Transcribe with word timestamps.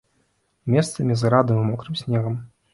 Месцамі 0.77 1.13
з 1.21 1.33
градам 1.33 1.61
і 1.63 1.69
мокрым 1.71 2.03
снегам. 2.05 2.45